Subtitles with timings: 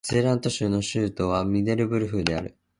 [0.03, 2.57] ゼーラント州の州都はミデルブルフである